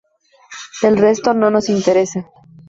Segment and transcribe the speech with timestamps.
[0.81, 2.25] El resto no nos interesa".